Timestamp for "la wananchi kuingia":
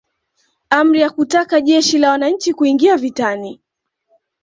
1.97-2.97